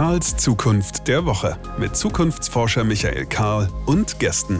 [0.00, 4.58] Karls Zukunft der Woche mit Zukunftsforscher Michael Karl und Gästen.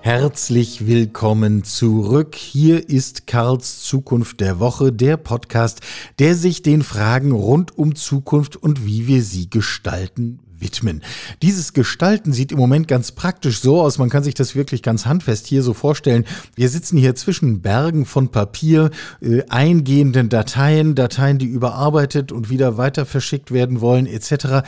[0.00, 2.34] Herzlich willkommen zurück.
[2.34, 5.80] Hier ist Karls Zukunft der Woche, der Podcast,
[6.18, 11.02] der sich den Fragen rund um Zukunft und wie wir sie gestalten widmen.
[11.42, 15.06] Dieses Gestalten sieht im Moment ganz praktisch so aus, man kann sich das wirklich ganz
[15.06, 16.24] handfest hier so vorstellen.
[16.54, 18.90] Wir sitzen hier zwischen Bergen von Papier,
[19.20, 24.62] äh, eingehenden Dateien, Dateien, die überarbeitet und wieder weiter verschickt werden wollen, etc.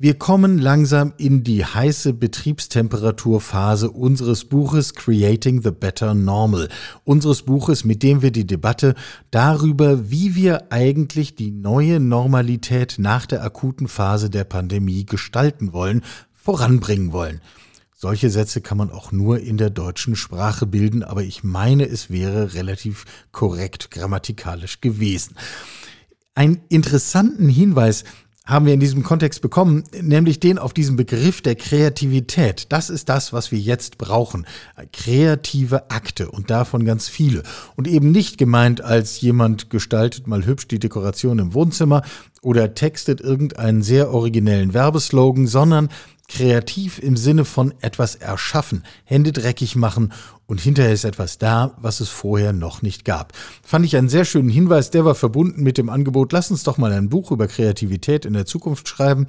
[0.00, 6.68] Wir kommen langsam in die heiße Betriebstemperaturphase unseres Buches Creating the Better Normal,
[7.02, 8.94] unseres Buches, mit dem wir die Debatte
[9.32, 16.04] darüber, wie wir eigentlich die neue Normalität nach der akuten Phase der Pandemie gestalten wollen,
[16.32, 17.40] voranbringen wollen.
[17.92, 22.08] Solche Sätze kann man auch nur in der deutschen Sprache bilden, aber ich meine, es
[22.08, 25.34] wäre relativ korrekt grammatikalisch gewesen.
[26.36, 28.04] Ein interessanten Hinweis
[28.48, 32.66] haben wir in diesem Kontext bekommen, nämlich den auf diesen Begriff der Kreativität.
[32.70, 34.46] Das ist das, was wir jetzt brauchen.
[34.92, 37.42] Kreative Akte und davon ganz viele.
[37.76, 42.02] Und eben nicht gemeint als jemand gestaltet mal hübsch die Dekoration im Wohnzimmer
[42.40, 45.90] oder textet irgendeinen sehr originellen Werbeslogan, sondern
[46.28, 50.12] kreativ im Sinne von etwas erschaffen, Hände dreckig machen
[50.46, 53.32] und hinterher ist etwas da, was es vorher noch nicht gab.
[53.62, 56.78] Fand ich einen sehr schönen Hinweis, der war verbunden mit dem Angebot, lass uns doch
[56.78, 59.26] mal ein Buch über Kreativität in der Zukunft schreiben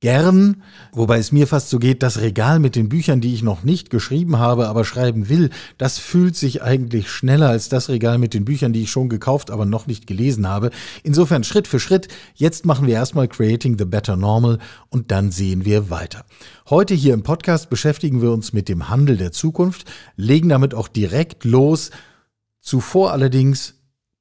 [0.00, 0.62] gern,
[0.92, 3.90] wobei es mir fast so geht, das Regal mit den Büchern, die ich noch nicht
[3.90, 8.44] geschrieben habe, aber schreiben will, das fühlt sich eigentlich schneller als das Regal mit den
[8.44, 10.70] Büchern, die ich schon gekauft, aber noch nicht gelesen habe.
[11.02, 12.08] Insofern Schritt für Schritt.
[12.34, 16.24] Jetzt machen wir erstmal Creating the Better Normal und dann sehen wir weiter.
[16.68, 19.84] Heute hier im Podcast beschäftigen wir uns mit dem Handel der Zukunft,
[20.16, 21.90] legen damit auch direkt los.
[22.60, 23.74] Zuvor allerdings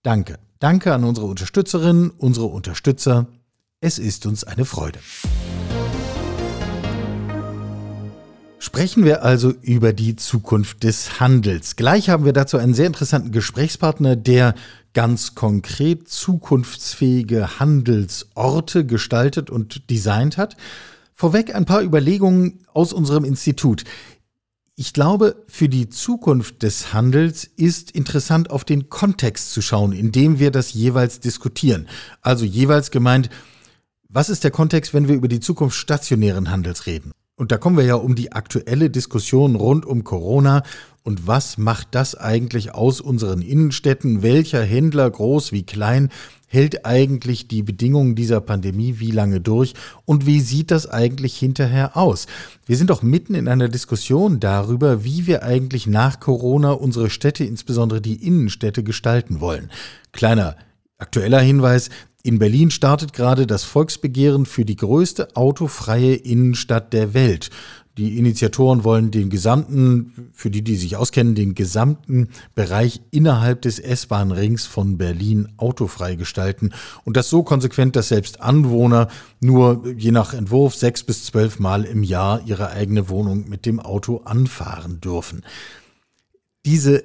[0.03, 0.39] Danke.
[0.59, 3.27] Danke an unsere Unterstützerinnen, unsere Unterstützer.
[3.82, 4.99] Es ist uns eine Freude.
[8.61, 11.77] Sprechen wir also über die Zukunft des Handels.
[11.77, 14.53] Gleich haben wir dazu einen sehr interessanten Gesprächspartner, der
[14.93, 20.58] ganz konkret zukunftsfähige Handelsorte gestaltet und designt hat.
[21.14, 23.86] Vorweg ein paar Überlegungen aus unserem Institut.
[24.76, 30.11] Ich glaube, für die Zukunft des Handels ist interessant, auf den Kontext zu schauen, in
[30.11, 31.87] dem wir das jeweils diskutieren.
[32.21, 33.30] Also jeweils gemeint,
[34.09, 37.14] was ist der Kontext, wenn wir über die Zukunft stationären Handels reden?
[37.39, 40.61] Und da kommen wir ja um die aktuelle Diskussion rund um Corona
[41.04, 44.22] und was macht das eigentlich aus unseren Innenstädten?
[44.22, 46.10] Welcher Händler, groß wie klein,
[46.48, 49.73] hält eigentlich die Bedingungen dieser Pandemie wie lange durch
[50.04, 52.27] und wie sieht das eigentlich hinterher aus?
[52.66, 57.45] Wir sind doch mitten in einer Diskussion darüber, wie wir eigentlich nach Corona unsere Städte,
[57.45, 59.71] insbesondere die Innenstädte, gestalten wollen.
[60.11, 60.58] Kleiner
[61.00, 61.89] aktueller Hinweis,
[62.21, 67.49] in Berlin startet gerade das Volksbegehren für die größte autofreie Innenstadt der Welt.
[67.97, 73.77] Die Initiatoren wollen den gesamten, für die, die sich auskennen, den gesamten Bereich innerhalb des
[73.77, 76.71] S-Bahn-Rings von Berlin autofrei gestalten.
[77.03, 79.09] Und das so konsequent, dass selbst Anwohner
[79.41, 83.81] nur je nach Entwurf sechs bis zwölf Mal im Jahr ihre eigene Wohnung mit dem
[83.81, 85.43] Auto anfahren dürfen.
[86.65, 87.03] Diese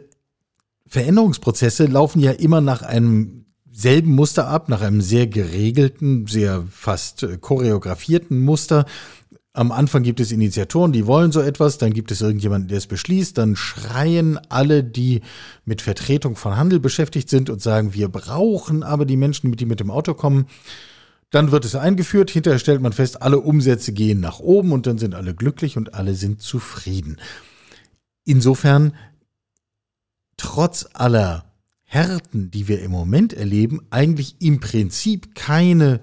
[0.87, 3.44] Veränderungsprozesse laufen ja immer nach einem
[3.75, 8.87] selben Muster ab, nach einem sehr geregelten, sehr fast äh, choreografierten Muster.
[9.53, 12.87] Am Anfang gibt es Initiatoren, die wollen so etwas, dann gibt es irgendjemanden, der es
[12.87, 15.23] beschließt, dann schreien alle, die
[15.65, 19.81] mit Vertretung von Handel beschäftigt sind und sagen, wir brauchen aber die Menschen, die mit
[19.81, 20.47] dem Auto kommen.
[21.31, 24.99] Dann wird es eingeführt, hinterher stellt man fest, alle Umsätze gehen nach oben und dann
[24.99, 27.17] sind alle glücklich und alle sind zufrieden.
[28.25, 28.95] Insofern,
[30.37, 31.45] trotz aller
[31.85, 36.01] Härten, die wir im Moment erleben, eigentlich im Prinzip keine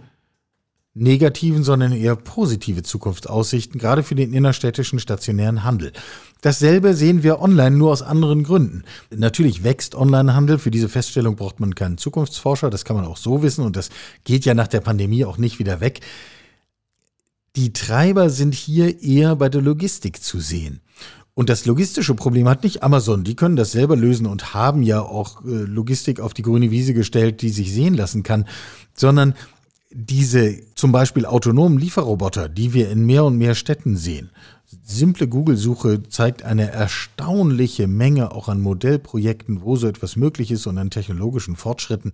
[0.93, 5.93] negativen, sondern eher positive Zukunftsaussichten, gerade für den innerstädtischen stationären Handel.
[6.41, 8.83] Dasselbe sehen wir online nur aus anderen Gründen.
[9.15, 10.59] Natürlich wächst Onlinehandel.
[10.59, 12.69] Für diese Feststellung braucht man keinen Zukunftsforscher.
[12.69, 13.89] Das kann man auch so wissen und das
[14.23, 16.01] geht ja nach der Pandemie auch nicht wieder weg.
[17.55, 20.81] Die Treiber sind hier eher bei der Logistik zu sehen.
[21.41, 23.23] Und das logistische Problem hat nicht Amazon.
[23.23, 26.93] Die können das selber lösen und haben ja auch äh, Logistik auf die grüne Wiese
[26.93, 28.45] gestellt, die sich sehen lassen kann,
[28.93, 29.33] sondern
[29.89, 34.29] diese zum Beispiel autonomen Lieferroboter, die wir in mehr und mehr Städten sehen.
[34.83, 40.77] Simple Google-Suche zeigt eine erstaunliche Menge auch an Modellprojekten, wo so etwas möglich ist und
[40.77, 42.11] an technologischen Fortschritten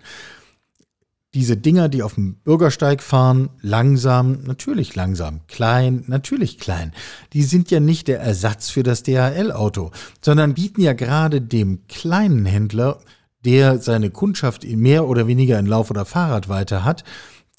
[1.33, 6.93] diese Dinger, die auf dem Bürgersteig fahren, langsam, natürlich langsam, klein, natürlich klein,
[7.33, 9.91] die sind ja nicht der Ersatz für das DHL-Auto,
[10.21, 12.99] sondern bieten ja gerade dem kleinen Händler
[13.45, 17.03] der seine Kundschaft mehr oder weniger in Lauf- oder Fahrradweite hat,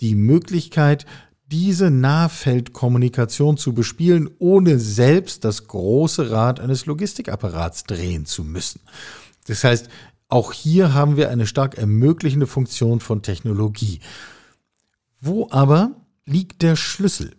[0.00, 1.06] die Möglichkeit,
[1.46, 8.80] diese Nahfeldkommunikation zu bespielen, ohne selbst das große Rad eines Logistikapparats drehen zu müssen.
[9.46, 9.88] Das heißt,
[10.28, 14.00] auch hier haben wir eine stark ermöglichende Funktion von Technologie.
[15.20, 15.92] Wo aber
[16.26, 17.34] liegt der Schlüssel?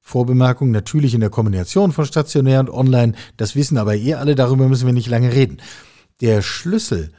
[0.00, 4.66] Vorbemerkung natürlich in der Kombination von stationär und online, das wissen aber eh alle, darüber
[4.68, 5.58] müssen wir nicht lange reden.
[6.22, 7.12] Der Schlüssel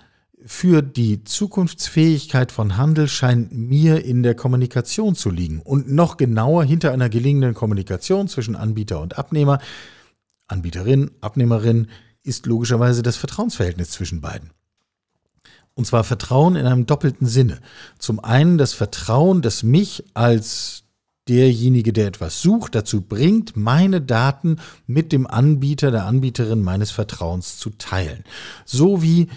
[0.44, 6.63] für die Zukunftsfähigkeit von Handel scheint mir in der Kommunikation zu liegen und noch genauer
[6.63, 9.59] hinter einer gelingenden Kommunikation zwischen Anbieter und Abnehmer.
[10.47, 11.89] Anbieterin, Abnehmerin
[12.24, 14.51] ist logischerweise das Vertrauensverhältnis zwischen beiden.
[15.79, 17.59] Und zwar Vertrauen in einem doppelten Sinne.
[17.99, 20.83] Zum einen das Vertrauen, das mich als
[21.29, 27.59] derjenige, der etwas sucht, dazu bringt, meine Daten mit dem Anbieter, der Anbieterin meines Vertrauens
[27.59, 28.25] zu teilen.
[28.65, 29.29] So wie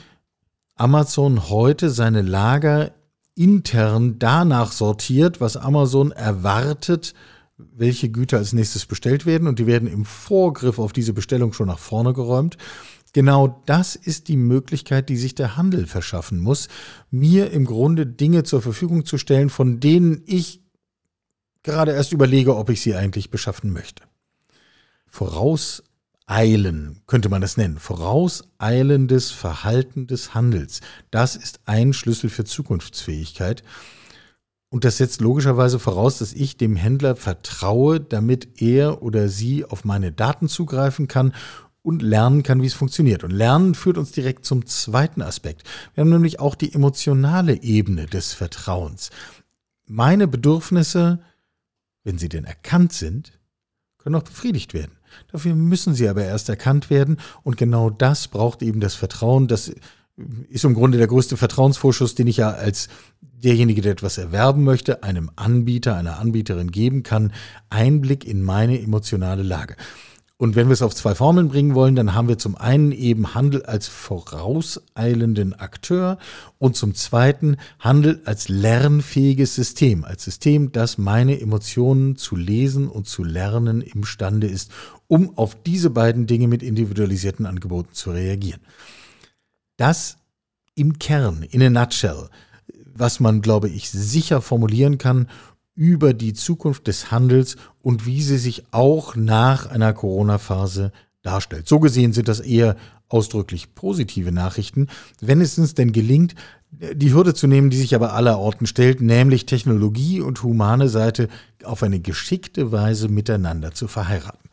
[0.74, 2.90] Amazon heute seine Lager
[3.36, 7.14] intern danach sortiert, was Amazon erwartet,
[7.56, 11.68] welche Güter als nächstes bestellt werden und die werden im Vorgriff auf diese Bestellung schon
[11.68, 12.56] nach vorne geräumt.
[13.12, 16.68] Genau das ist die Möglichkeit, die sich der Handel verschaffen muss,
[17.10, 20.62] mir im Grunde Dinge zur Verfügung zu stellen, von denen ich
[21.62, 24.04] gerade erst überlege, ob ich sie eigentlich beschaffen möchte.
[25.06, 27.78] Vorauseilen könnte man das nennen.
[27.78, 30.80] Vorauseilendes Verhalten des Handels.
[31.10, 33.62] Das ist ein Schlüssel für Zukunftsfähigkeit.
[34.70, 39.84] Und das setzt logischerweise voraus, dass ich dem Händler vertraue, damit er oder sie auf
[39.84, 41.34] meine Daten zugreifen kann
[41.82, 43.24] und lernen kann, wie es funktioniert.
[43.24, 45.64] Und Lernen führt uns direkt zum zweiten Aspekt.
[45.94, 49.10] Wir haben nämlich auch die emotionale Ebene des Vertrauens.
[49.86, 51.18] Meine Bedürfnisse
[52.04, 53.38] wenn sie denn erkannt sind,
[53.98, 54.92] können auch befriedigt werden.
[55.30, 59.46] Dafür müssen sie aber erst erkannt werden und genau das braucht eben das Vertrauen.
[59.46, 59.72] Das
[60.48, 62.88] ist im Grunde der größte Vertrauensvorschuss, den ich ja als
[63.20, 67.32] derjenige, der etwas erwerben möchte, einem Anbieter, einer Anbieterin geben kann,
[67.70, 69.76] Einblick in meine emotionale Lage.
[70.42, 73.32] Und wenn wir es auf zwei Formeln bringen wollen, dann haben wir zum einen eben
[73.32, 76.18] Handel als vorauseilenden Akteur
[76.58, 83.06] und zum zweiten Handel als lernfähiges System, als System, das meine Emotionen zu lesen und
[83.06, 84.72] zu lernen imstande ist,
[85.06, 88.62] um auf diese beiden Dinge mit individualisierten Angeboten zu reagieren.
[89.76, 90.16] Das
[90.74, 92.30] im Kern, in a nutshell,
[92.92, 95.28] was man, glaube ich, sicher formulieren kann
[95.74, 100.92] über die Zukunft des Handels und wie sie sich auch nach einer Corona-Phase
[101.22, 101.68] darstellt.
[101.68, 102.76] So gesehen sind das eher
[103.08, 104.88] ausdrücklich positive Nachrichten,
[105.20, 106.34] wenn es uns denn gelingt,
[106.70, 111.28] die Hürde zu nehmen, die sich aber allerorten stellt, nämlich Technologie und humane Seite
[111.64, 114.48] auf eine geschickte Weise miteinander zu verheiraten.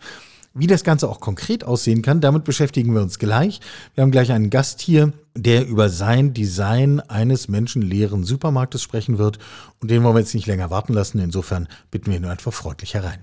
[0.56, 3.60] Wie das Ganze auch konkret aussehen kann, damit beschäftigen wir uns gleich.
[3.94, 9.38] Wir haben gleich einen Gast hier, der über sein Design eines menschenleeren Supermarktes sprechen wird.
[9.80, 11.20] Und den wollen wir jetzt nicht länger warten lassen.
[11.20, 13.20] Insofern bitten wir ihn einfach freundlich herein.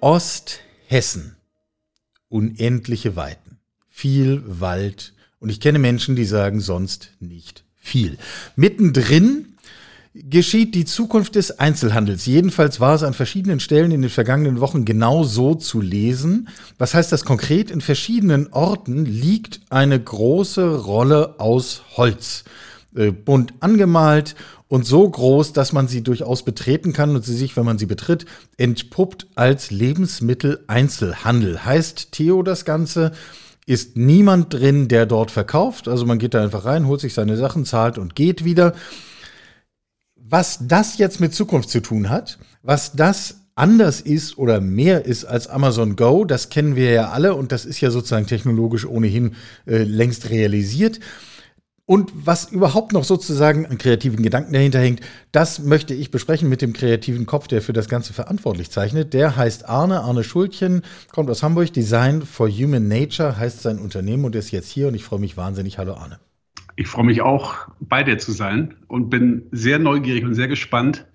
[0.00, 1.36] Osthessen.
[2.28, 3.58] Unendliche Weiten.
[3.88, 5.14] Viel Wald.
[5.40, 8.18] Und ich kenne Menschen, die sagen sonst nicht viel.
[8.54, 9.55] Mittendrin
[10.22, 12.26] geschieht die Zukunft des Einzelhandels.
[12.26, 16.48] Jedenfalls war es an verschiedenen Stellen in den vergangenen Wochen genau so zu lesen.
[16.78, 17.70] Was heißt das konkret?
[17.70, 22.44] In verschiedenen Orten liegt eine große Rolle aus Holz,
[22.94, 24.36] äh, bunt angemalt
[24.68, 27.86] und so groß, dass man sie durchaus betreten kann und sie sich, wenn man sie
[27.86, 28.24] betritt,
[28.56, 31.64] entpuppt als Lebensmitteleinzelhandel.
[31.64, 33.12] Heißt Theo das Ganze?
[33.66, 35.88] Ist niemand drin, der dort verkauft.
[35.88, 38.74] Also man geht da einfach rein, holt sich seine Sachen, zahlt und geht wieder
[40.28, 45.24] was das jetzt mit Zukunft zu tun hat, was das anders ist oder mehr ist
[45.24, 49.34] als Amazon Go, das kennen wir ja alle und das ist ja sozusagen technologisch ohnehin
[49.66, 51.00] äh, längst realisiert.
[51.88, 56.60] Und was überhaupt noch sozusagen an kreativen Gedanken dahinter hängt, das möchte ich besprechen mit
[56.60, 59.14] dem kreativen Kopf, der für das Ganze verantwortlich zeichnet.
[59.14, 61.72] Der heißt Arne, Arne Schultchen, kommt aus Hamburg.
[61.72, 65.36] Design for Human Nature heißt sein Unternehmen und ist jetzt hier und ich freue mich
[65.36, 65.78] wahnsinnig.
[65.78, 66.18] Hallo Arne.
[66.76, 71.06] Ich freue mich auch, bei dir zu sein und bin sehr neugierig und sehr gespannt,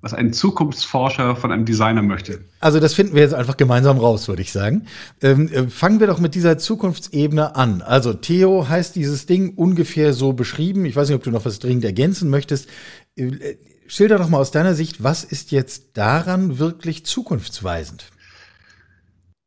[0.00, 2.44] was ein Zukunftsforscher von einem Designer möchte.
[2.60, 4.86] Also das finden wir jetzt einfach gemeinsam raus, würde ich sagen.
[5.22, 7.80] Ähm, äh, fangen wir doch mit dieser Zukunftsebene an.
[7.80, 10.84] Also Theo heißt dieses Ding ungefähr so beschrieben.
[10.84, 12.68] Ich weiß nicht, ob du noch was dringend ergänzen möchtest.
[13.16, 13.56] Äh, äh
[13.86, 18.10] schilder doch mal aus deiner Sicht, was ist jetzt daran wirklich zukunftsweisend?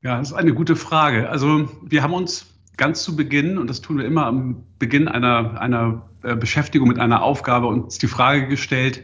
[0.04, 1.30] Ja, das ist eine gute Frage.
[1.30, 2.46] Also wir haben uns
[2.78, 7.00] ganz zu Beginn, und das tun wir immer am Beginn einer, einer äh, Beschäftigung mit
[7.00, 9.04] einer Aufgabe, uns die Frage gestellt,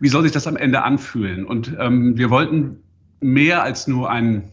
[0.00, 1.46] wie soll sich das am Ende anfühlen?
[1.46, 2.82] Und ähm, wir wollten
[3.20, 4.52] mehr als nur ein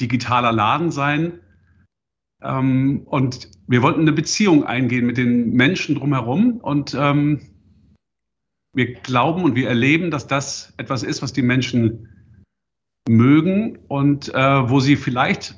[0.00, 1.40] digitaler Laden sein,
[2.40, 6.60] Ähm, und wir wollten eine Beziehung eingehen mit den Menschen drumherum.
[6.62, 7.40] Und ähm,
[8.72, 12.06] wir glauben und wir erleben, dass das etwas ist, was die Menschen
[13.08, 15.56] mögen und äh, wo sie vielleicht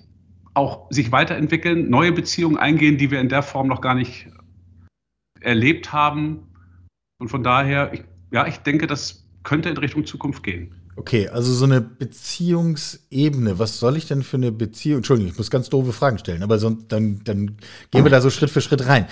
[0.61, 4.29] auch sich weiterentwickeln, neue Beziehungen eingehen, die wir in der Form noch gar nicht
[5.40, 6.43] erlebt haben.
[7.19, 10.75] Und von daher, ich, ja, ich denke, das könnte in Richtung Zukunft gehen.
[10.97, 13.59] Okay, also so eine Beziehungsebene.
[13.59, 14.99] Was soll ich denn für eine Beziehung?
[14.99, 17.57] Entschuldigung, ich muss ganz doofe Fragen stellen, aber sonst, dann, dann
[17.90, 19.07] gehen wir da so Schritt für Schritt rein.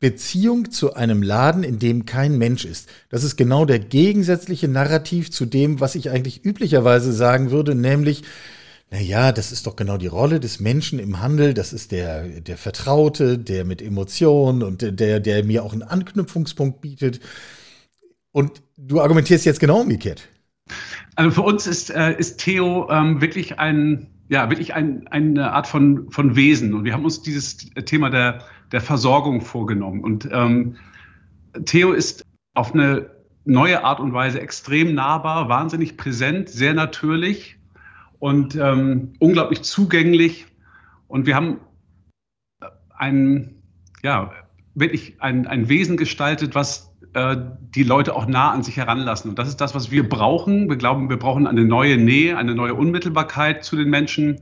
[0.00, 2.88] Beziehung zu einem Laden, in dem kein Mensch ist.
[3.08, 8.24] Das ist genau der gegensätzliche Narrativ zu dem, was ich eigentlich üblicherweise sagen würde, nämlich,
[8.90, 11.52] na ja, das ist doch genau die Rolle des Menschen im Handel.
[11.52, 16.80] Das ist der, der Vertraute, der mit Emotionen und der, der mir auch einen Anknüpfungspunkt
[16.80, 17.20] bietet.
[18.32, 20.28] Und du argumentierst jetzt genau umgekehrt.
[21.16, 25.66] Also für uns ist, äh, ist Theo ähm, wirklich ein, ja, wirklich ein, eine Art
[25.66, 26.72] von, von Wesen.
[26.72, 28.42] Und wir haben uns dieses Thema der,
[28.72, 30.02] der Versorgung vorgenommen.
[30.02, 30.76] Und ähm,
[31.66, 33.10] Theo ist auf eine
[33.44, 37.57] neue Art und Weise extrem nahbar, wahnsinnig präsent, sehr natürlich
[38.18, 40.46] und ähm, unglaublich zugänglich.
[41.06, 41.60] Und wir haben
[42.96, 43.62] ein,
[44.02, 44.32] ja,
[44.74, 47.36] wirklich ein, ein Wesen gestaltet, was äh,
[47.74, 49.30] die Leute auch nah an sich heranlassen.
[49.30, 50.68] Und das ist das, was wir brauchen.
[50.68, 54.40] Wir glauben, wir brauchen eine neue Nähe, eine neue Unmittelbarkeit zu den Menschen.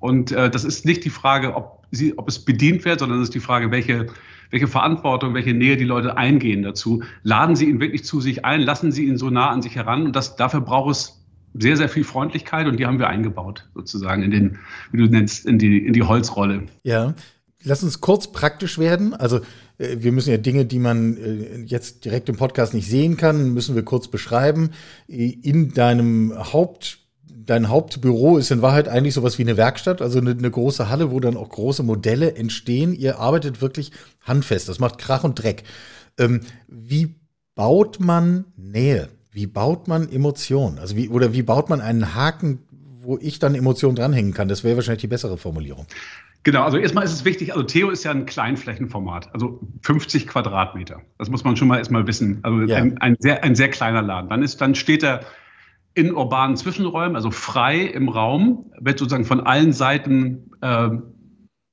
[0.00, 3.28] Und äh, das ist nicht die Frage, ob, sie, ob es bedient wird, sondern es
[3.28, 4.06] ist die Frage, welche,
[4.50, 7.02] welche Verantwortung, welche Nähe die Leute eingehen dazu.
[7.22, 10.06] Laden sie ihn wirklich zu sich ein, lassen sie ihn so nah an sich heran.
[10.06, 11.21] Und das, dafür braucht es
[11.54, 14.58] sehr, sehr viel Freundlichkeit und die haben wir eingebaut, sozusagen, in den,
[14.90, 16.64] wie du nennst, in die, in die Holzrolle.
[16.82, 17.14] Ja.
[17.64, 19.14] Lass uns kurz praktisch werden.
[19.14, 19.40] Also
[19.78, 23.52] äh, wir müssen ja Dinge, die man äh, jetzt direkt im Podcast nicht sehen kann,
[23.54, 24.70] müssen wir kurz beschreiben.
[25.06, 26.98] In deinem Haupt
[27.44, 31.10] dein Hauptbüro ist in Wahrheit eigentlich sowas wie eine Werkstatt, also eine, eine, große Halle,
[31.10, 32.94] wo dann auch große Modelle entstehen.
[32.94, 33.90] Ihr arbeitet wirklich
[34.20, 34.68] handfest.
[34.68, 35.64] Das macht Krach und Dreck.
[36.18, 37.16] Ähm, wie
[37.54, 39.08] baut man Nähe?
[39.32, 40.78] Wie baut man Emotionen?
[40.78, 42.60] Also wie, oder wie baut man einen Haken,
[43.02, 44.48] wo ich dann Emotionen dranhängen kann?
[44.48, 45.86] Das wäre wahrscheinlich die bessere Formulierung.
[46.44, 51.00] Genau, also erstmal ist es wichtig, also Theo ist ja ein Kleinflächenformat, also 50 Quadratmeter.
[51.16, 52.40] Das muss man schon mal erstmal wissen.
[52.42, 52.76] Also ja.
[52.76, 54.28] ein, ein, sehr, ein sehr kleiner Laden.
[54.28, 55.20] Dann, ist, dann steht er
[55.94, 60.90] in urbanen Zwischenräumen, also frei im Raum, wird sozusagen von allen Seiten äh,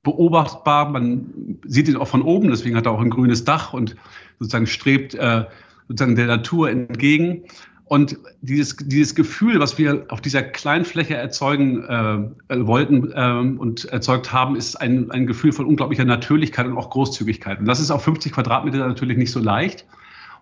[0.02, 0.88] beobachtbar.
[0.88, 3.96] Man sieht ihn auch von oben, deswegen hat er auch ein grünes Dach und
[4.38, 5.44] sozusagen strebt äh,
[5.90, 7.42] sozusagen der Natur entgegen.
[7.84, 13.86] Und dieses, dieses Gefühl, was wir auf dieser kleinen Fläche erzeugen äh, wollten äh, und
[13.86, 17.58] erzeugt haben, ist ein, ein Gefühl von unglaublicher Natürlichkeit und auch Großzügigkeit.
[17.58, 19.86] Und das ist auf 50 Quadratmeter natürlich nicht so leicht.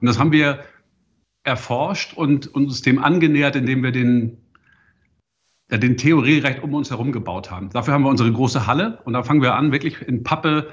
[0.02, 0.59] Und das haben wir
[1.45, 4.37] erforscht und uns dem angenähert, indem wir den,
[5.71, 7.71] ja, den Theorierecht um uns herum gebaut haben.
[7.71, 10.69] Dafür haben wir unsere große Halle und da fangen wir an, wirklich in Pappe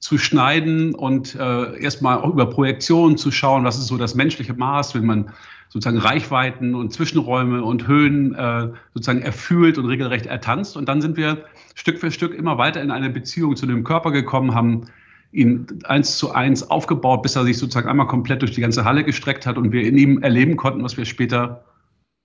[0.00, 4.54] zu schneiden und äh, erstmal auch über Projektionen zu schauen, was ist so das menschliche
[4.54, 5.30] Maß, wenn man
[5.68, 10.76] sozusagen Reichweiten und Zwischenräume und Höhen äh, sozusagen erfühlt und regelrecht ertanzt.
[10.76, 14.10] Und dann sind wir Stück für Stück immer weiter in eine Beziehung zu dem Körper
[14.10, 14.86] gekommen, haben
[15.32, 19.04] ihn eins zu eins aufgebaut, bis er sich sozusagen einmal komplett durch die ganze Halle
[19.04, 21.64] gestreckt hat und wir in ihm erleben konnten, was wir später,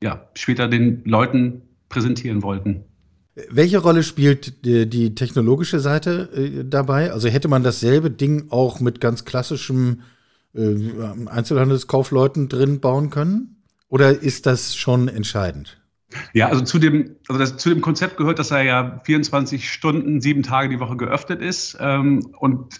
[0.01, 2.86] ja, später den Leuten präsentieren wollten.
[3.49, 7.11] Welche Rolle spielt die, technologische Seite äh, dabei?
[7.11, 10.01] Also hätte man dasselbe Ding auch mit ganz klassischem
[10.53, 10.75] äh,
[11.25, 13.63] Einzelhandelskaufleuten drin bauen können?
[13.89, 15.81] Oder ist das schon entscheidend?
[16.33, 20.21] Ja, also zu dem, also das, zu dem Konzept gehört, dass er ja 24 Stunden,
[20.21, 21.77] sieben Tage die Woche geöffnet ist.
[21.81, 22.79] Ähm, und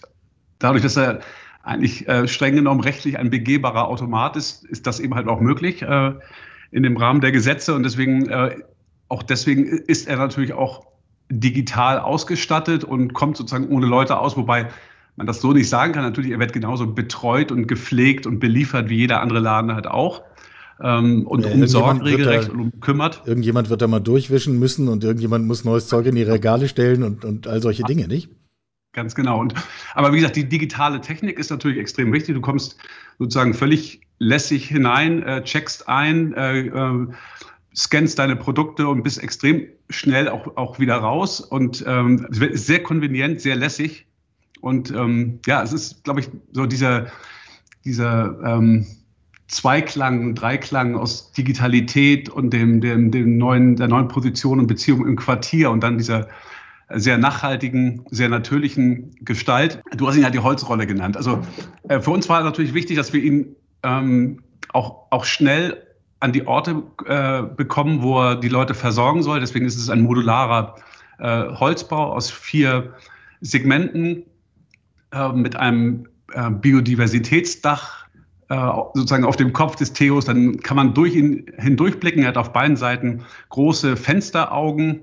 [0.58, 1.20] dadurch, dass er
[1.62, 5.82] eigentlich äh, streng genommen rechtlich ein begehbarer Automat ist, ist das eben halt auch möglich
[5.82, 6.12] äh,
[6.70, 7.74] in dem Rahmen der Gesetze.
[7.74, 8.56] Und deswegen, äh,
[9.08, 10.86] auch deswegen ist er natürlich auch
[11.30, 14.68] digital ausgestattet und kommt sozusagen ohne Leute aus, wobei
[15.16, 16.02] man das so nicht sagen kann.
[16.02, 20.22] Natürlich, er wird genauso betreut und gepflegt und beliefert wie jeder andere Laden halt auch.
[20.80, 23.22] Ähm, und ja, umsorgt regelrecht und umkümmert.
[23.24, 27.02] Irgendjemand wird da mal durchwischen müssen und irgendjemand muss neues Zeug in die Regale stellen
[27.02, 28.28] und, und all solche Dinge, nicht?
[28.92, 29.40] Ganz genau.
[29.40, 29.54] Und,
[29.94, 32.34] aber wie gesagt, die digitale Technik ist natürlich extrem wichtig.
[32.34, 32.76] Du kommst
[33.18, 37.06] sozusagen völlig lässig hinein, äh, checkst ein, äh, äh,
[37.76, 41.40] scannst deine Produkte und bist extrem schnell auch, auch wieder raus.
[41.40, 44.06] Und ähm, sehr konvenient, sehr lässig.
[44.60, 47.06] Und ähm, ja, es ist, glaube ich, so dieser,
[47.84, 48.86] dieser ähm,
[49.48, 55.16] Zweiklang, Dreiklang aus Digitalität und dem, dem, dem neuen, der neuen Position und Beziehung im
[55.16, 56.28] Quartier und dann dieser
[56.94, 59.82] sehr nachhaltigen, sehr natürlichen Gestalt.
[59.96, 61.16] Du hast ihn ja die Holzrolle genannt.
[61.16, 61.42] Also
[61.88, 64.42] äh, für uns war natürlich wichtig, dass wir ihn ähm,
[64.72, 65.85] auch, auch schnell
[66.20, 69.40] an die Orte äh, bekommen, wo er die Leute versorgen soll.
[69.40, 70.76] Deswegen ist es ein modularer
[71.18, 72.94] äh, Holzbau aus vier
[73.40, 74.24] Segmenten
[75.12, 78.06] äh, mit einem äh, Biodiversitätsdach
[78.48, 78.56] äh,
[78.94, 80.24] sozusagen auf dem Kopf des Theos.
[80.24, 82.22] Dann kann man durch ihn hindurchblicken.
[82.22, 85.02] Er hat auf beiden Seiten große Fensteraugen.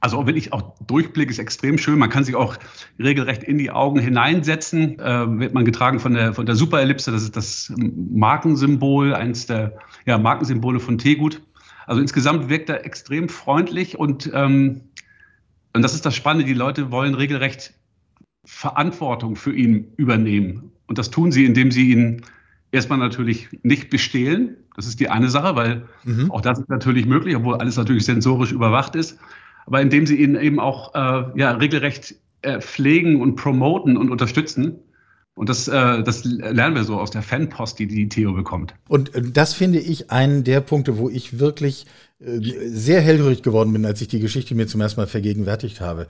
[0.00, 1.98] Also wirklich auch Durchblick ist extrem schön.
[1.98, 2.56] Man kann sich auch
[2.98, 4.98] regelrecht in die Augen hineinsetzen.
[4.98, 7.10] Äh, wird man getragen von der, von der Superellipse.
[7.10, 11.42] Das ist das Markensymbol, eines der ja, Markensymbole von Teegut.
[11.86, 14.82] Also insgesamt wirkt er extrem freundlich und, ähm,
[15.72, 16.46] und das ist das Spannende.
[16.46, 17.74] Die Leute wollen regelrecht
[18.44, 20.72] Verantwortung für ihn übernehmen.
[20.86, 22.22] Und das tun sie, indem sie ihn
[22.70, 24.56] erstmal natürlich nicht bestehlen.
[24.74, 26.30] Das ist die eine Sache, weil mhm.
[26.30, 29.18] auch das ist natürlich möglich, obwohl alles natürlich sensorisch überwacht ist.
[29.66, 34.78] Aber indem sie ihn eben auch äh, ja, regelrecht äh, pflegen und promoten und unterstützen.
[35.34, 38.74] Und das, äh, das lernen wir so aus der Fanpost, die die Theo bekommt.
[38.88, 41.86] Und äh, das finde ich einen der Punkte, wo ich wirklich
[42.20, 46.06] äh, sehr hellhörig geworden bin, als ich die Geschichte mir zum ersten Mal vergegenwärtigt habe.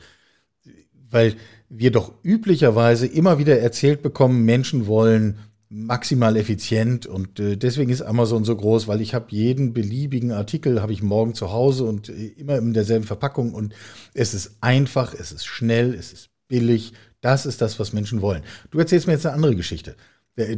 [1.11, 1.35] Weil
[1.69, 8.03] wir doch üblicherweise immer wieder erzählt bekommen, Menschen wollen maximal effizient und äh, deswegen ist
[8.03, 12.09] Amazon so groß, weil ich habe jeden beliebigen Artikel habe ich morgen zu Hause und
[12.09, 13.75] äh, immer in derselben Verpackung und
[14.15, 18.43] es ist einfach, es ist schnell, es ist billig, das ist das, was Menschen wollen.
[18.71, 19.97] Du erzählst mir jetzt eine andere Geschichte,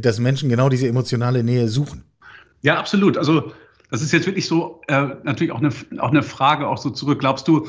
[0.01, 2.03] dass Menschen genau diese emotionale Nähe suchen.
[2.61, 3.17] Ja, absolut.
[3.17, 3.51] Also
[3.89, 7.19] das ist jetzt wirklich so äh, natürlich auch eine, auch eine Frage auch so zurück.
[7.19, 7.67] Glaubst du,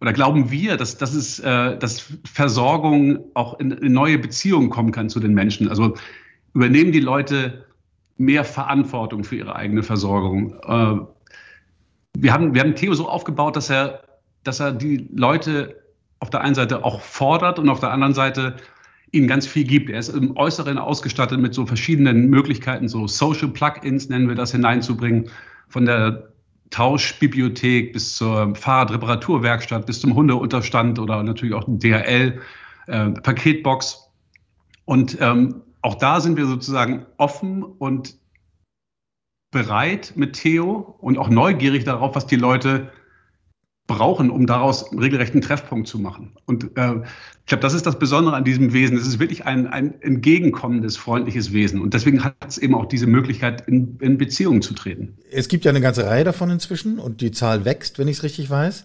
[0.00, 4.92] oder glauben wir, dass, dass, es, äh, dass Versorgung auch in, in neue Beziehungen kommen
[4.92, 5.68] kann zu den Menschen?
[5.68, 5.94] Also
[6.54, 7.66] übernehmen die Leute
[8.16, 10.54] mehr Verantwortung für ihre eigene Versorgung.
[10.64, 11.00] Äh,
[12.16, 14.02] wir haben, wir haben Theo so aufgebaut, dass er,
[14.42, 15.82] dass er die Leute
[16.20, 18.56] auf der einen Seite auch fordert und auf der anderen Seite
[19.12, 19.88] ihnen ganz viel gibt.
[19.88, 24.52] Er ist im Äußeren ausgestattet mit so verschiedenen Möglichkeiten, so Social Plugins nennen wir das,
[24.52, 25.30] hineinzubringen,
[25.68, 26.32] von der
[26.70, 32.40] Tauschbibliothek bis zur Fahrradreparaturwerkstatt, bis zum Hundeunterstand oder natürlich auch DHL,
[32.88, 34.10] äh, Paketbox.
[34.84, 38.18] Und ähm, auch da sind wir sozusagen offen und
[39.50, 42.92] bereit mit Theo und auch neugierig darauf, was die Leute
[43.86, 46.34] brauchen, um daraus einen regelrechten Treffpunkt zu machen.
[46.44, 48.98] Und äh, ich glaube, das ist das Besondere an diesem Wesen.
[48.98, 51.80] Es ist wirklich ein, ein entgegenkommendes, freundliches Wesen.
[51.80, 55.16] Und deswegen hat es eben auch diese Möglichkeit, in, in Beziehungen zu treten.
[55.32, 58.22] Es gibt ja eine ganze Reihe davon inzwischen und die Zahl wächst, wenn ich es
[58.24, 58.84] richtig weiß.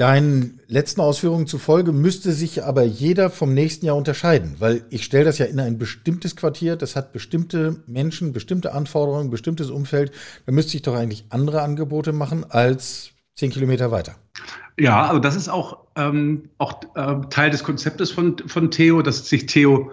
[0.00, 5.26] Deinen letzten Ausführungen zufolge müsste sich aber jeder vom nächsten Jahr unterscheiden, weil ich stelle
[5.26, 10.10] das ja in ein bestimmtes Quartier, das hat bestimmte Menschen, bestimmte Anforderungen, bestimmtes Umfeld.
[10.46, 14.14] Da müsste ich doch eigentlich andere Angebote machen als zehn Kilometer weiter.
[14.78, 19.28] Ja, also das ist auch, ähm, auch äh, Teil des Konzeptes von, von Theo, dass
[19.28, 19.90] sich Theo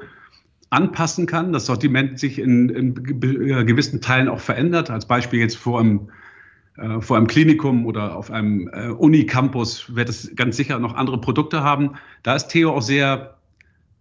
[0.69, 4.89] anpassen kann, das Sortiment sich in, in gewissen Teilen auch verändert.
[4.89, 6.11] Als Beispiel jetzt vor einem,
[6.77, 11.19] äh, vor einem Klinikum oder auf einem äh, Unicampus wird es ganz sicher noch andere
[11.19, 11.95] Produkte haben.
[12.23, 13.37] Da ist Theo auch sehr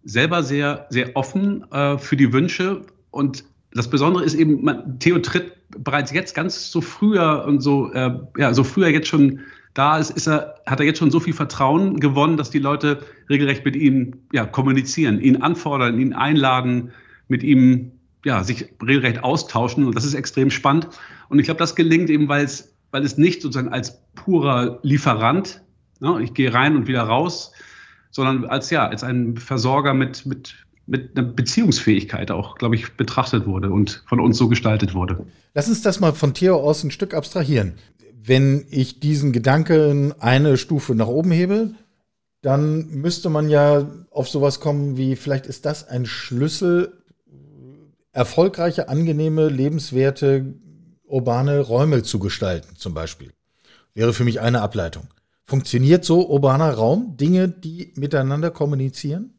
[0.07, 2.83] selber sehr, sehr offen äh, für die Wünsche.
[3.11, 7.93] Und das Besondere ist eben, man, Theo tritt bereits jetzt ganz so früher und so,
[7.93, 9.41] äh, ja, so früher jetzt schon
[9.75, 13.01] da ist, ist er, hat er jetzt schon so viel Vertrauen gewonnen, dass die Leute
[13.29, 16.93] regelrecht mit ihm ja, kommunizieren, ihn anfordern, ihn einladen,
[17.29, 17.93] mit ihm
[18.25, 19.85] ja, sich regelrecht austauschen.
[19.85, 20.89] Und das ist extrem spannend.
[21.29, 25.63] Und ich glaube, das gelingt eben, weil es, weil es nicht sozusagen als purer Lieferant,
[26.01, 27.53] ne, ich gehe rein und wieder raus,
[28.11, 30.55] sondern als ja, als ein Versorger mit, mit,
[30.87, 35.27] mit einer Beziehungsfähigkeit auch, glaube ich, betrachtet wurde und von uns so gestaltet wurde.
[35.55, 37.75] Lass uns das mal von Theo aus ein Stück abstrahieren.
[38.15, 41.75] Wenn ich diesen Gedanken eine Stufe nach oben hebe,
[42.43, 46.93] dann müsste man ja auf sowas kommen wie, vielleicht ist das ein Schlüssel,
[48.13, 50.55] erfolgreiche, angenehme, lebenswerte,
[51.07, 53.33] urbane Räume zu gestalten, zum Beispiel.
[53.95, 55.09] Wäre für mich eine Ableitung.
[55.45, 59.35] Funktioniert so urbaner Raum, Dinge, die miteinander kommunizieren?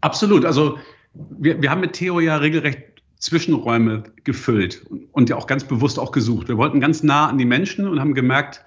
[0.00, 0.44] Absolut.
[0.44, 0.78] Also
[1.14, 6.10] wir, wir haben mit Theo ja regelrecht Zwischenräume gefüllt und ja auch ganz bewusst auch
[6.10, 6.48] gesucht.
[6.48, 8.64] Wir wollten ganz nah an die Menschen und haben gemerkt,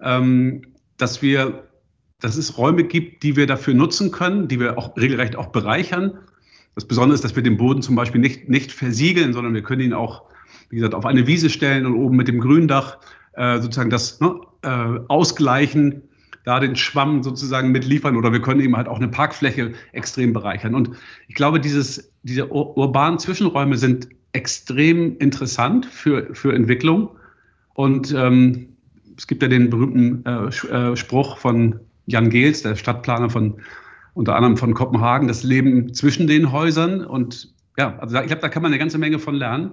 [0.00, 0.62] ähm,
[0.96, 1.64] dass wir,
[2.20, 6.18] dass es Räume gibt, die wir dafür nutzen können, die wir auch regelrecht auch bereichern.
[6.76, 9.82] Das Besondere ist, dass wir den Boden zum Beispiel nicht, nicht versiegeln, sondern wir können
[9.82, 10.24] ihn auch,
[10.70, 12.98] wie gesagt, auf eine Wiese stellen und oben mit dem Gründach
[13.34, 16.02] äh, sozusagen das ne, äh, ausgleichen
[16.46, 20.76] da den Schwamm sozusagen mitliefern oder wir können eben halt auch eine Parkfläche extrem bereichern.
[20.76, 20.90] Und
[21.26, 27.10] ich glaube, dieses, diese urbanen Zwischenräume sind extrem interessant für, für Entwicklung.
[27.74, 28.68] Und ähm,
[29.18, 33.54] es gibt ja den berühmten äh, äh, Spruch von Jan Gehls, der Stadtplaner von
[34.14, 37.04] unter anderem von Kopenhagen, das Leben zwischen den Häusern.
[37.04, 39.72] Und ja, also ich glaube, da kann man eine ganze Menge von lernen.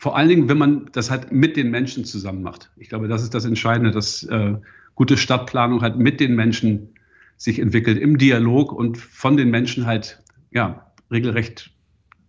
[0.00, 2.70] Vor allen Dingen, wenn man das halt mit den Menschen zusammen macht.
[2.78, 4.54] Ich glaube, das ist das Entscheidende, dass äh,
[4.94, 6.94] gute Stadtplanung halt mit den Menschen
[7.36, 11.70] sich entwickelt, im Dialog und von den Menschen halt ja, regelrecht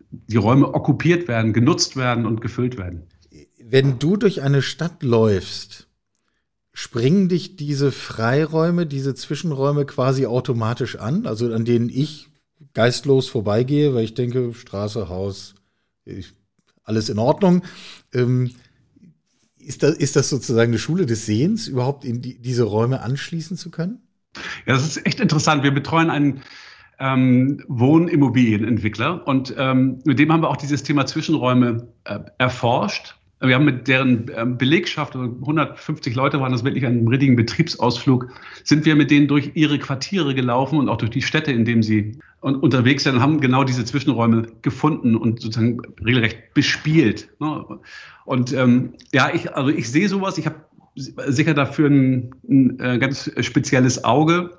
[0.09, 3.03] die Räume okkupiert werden, genutzt werden und gefüllt werden.
[3.63, 5.87] Wenn du durch eine Stadt läufst,
[6.73, 12.27] springen dich diese Freiräume, diese Zwischenräume quasi automatisch an, also an denen ich
[12.73, 15.55] geistlos vorbeigehe, weil ich denke, Straße, Haus,
[16.03, 16.33] ich,
[16.91, 17.63] alles in Ordnung.
[18.13, 18.51] Ähm,
[19.57, 23.55] ist, das, ist das sozusagen eine Schule des Sehens, überhaupt in die, diese Räume anschließen
[23.57, 23.99] zu können?
[24.65, 25.63] Ja, das ist echt interessant.
[25.63, 26.41] Wir betreuen einen
[26.99, 33.55] ähm, Wohnimmobilienentwickler und ähm, mit dem haben wir auch dieses Thema Zwischenräume äh, erforscht wir
[33.55, 38.27] haben mit deren ähm, Belegschaft, 150 Leute waren das wirklich ein richtigen Betriebsausflug,
[38.63, 41.81] sind wir mit denen durch ihre Quartiere gelaufen und auch durch die Städte, in denen
[41.81, 47.29] sie unterwegs sind, haben genau diese Zwischenräume gefunden und sozusagen regelrecht bespielt.
[47.39, 47.79] Ne?
[48.25, 50.57] Und ähm, ja, ich, also ich sehe sowas, ich habe
[50.95, 54.57] sicher dafür ein, ein, äh, ganz spezielles Auge.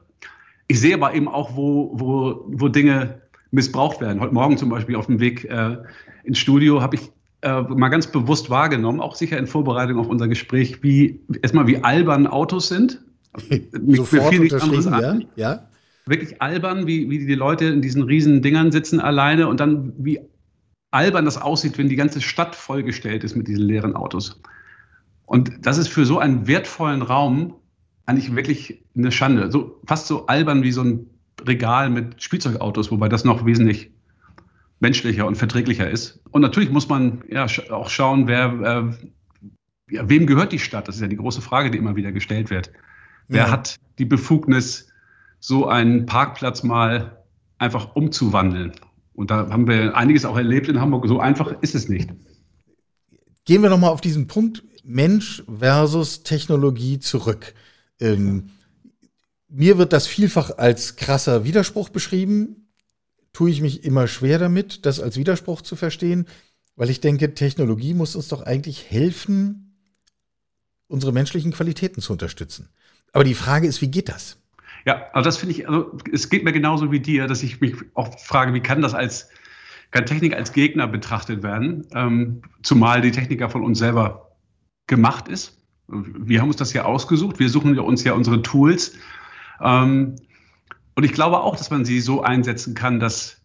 [0.66, 4.20] Ich sehe aber eben auch, wo, wo, wo Dinge missbraucht werden.
[4.20, 5.76] Heute Morgen zum Beispiel auf dem Weg äh,
[6.24, 7.10] ins Studio habe ich
[7.42, 11.78] äh, mal ganz bewusst wahrgenommen, auch sicher in Vorbereitung auf unser Gespräch, wie erstmal wie
[11.78, 13.00] albern Autos sind.
[13.88, 15.18] Sofort unterschrieben, ja.
[15.36, 15.68] ja.
[16.06, 20.20] Wirklich albern, wie, wie die Leute in diesen riesen Dingern sitzen alleine und dann wie
[20.90, 24.40] albern das aussieht, wenn die ganze Stadt vollgestellt ist mit diesen leeren Autos.
[25.26, 27.54] Und das ist für so einen wertvollen Raum
[28.06, 29.50] eigentlich wirklich eine Schande.
[29.50, 31.06] So, fast so albern wie so ein
[31.46, 33.90] Regal mit Spielzeugautos, wobei das noch wesentlich
[34.82, 36.20] menschlicher und verträglicher ist.
[36.32, 38.90] Und natürlich muss man ja auch schauen, wer,
[39.88, 40.88] äh, ja, wem gehört die Stadt?
[40.88, 42.72] Das ist ja die große Frage, die immer wieder gestellt wird.
[43.28, 44.88] Wer hat die Befugnis,
[45.38, 47.22] so einen Parkplatz mal
[47.58, 48.72] einfach umzuwandeln?
[49.14, 51.06] Und da haben wir einiges auch erlebt in Hamburg.
[51.06, 52.10] So einfach ist es nicht.
[53.44, 57.54] Gehen wir nochmal auf diesen Punkt Mensch versus Technologie zurück.
[58.00, 58.50] Ähm,
[59.48, 62.61] mir wird das vielfach als krasser Widerspruch beschrieben
[63.32, 66.26] tue ich mich immer schwer damit, das als Widerspruch zu verstehen,
[66.76, 69.76] weil ich denke, Technologie muss uns doch eigentlich helfen,
[70.88, 72.68] unsere menschlichen Qualitäten zu unterstützen.
[73.12, 74.38] Aber die Frage ist, wie geht das?
[74.84, 77.74] Ja, also das finde ich, also es geht mir genauso wie dir, dass ich mich
[77.94, 79.28] auch frage, wie kann das als,
[79.90, 84.36] kann Technik als Gegner betrachtet werden, ähm, zumal die Techniker von uns selber
[84.86, 85.58] gemacht ist.
[85.88, 88.94] Wir haben uns das ja ausgesucht, wir suchen uns ja unsere Tools.
[89.60, 90.16] Ähm,
[90.94, 93.38] und ich glaube auch, dass man sie so einsetzen kann, dass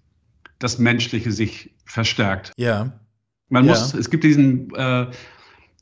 [0.60, 2.52] das Menschliche sich verstärkt.
[2.58, 3.00] Ja.
[3.50, 3.72] Man ja.
[3.72, 5.08] muss, es gibt diesen, äh,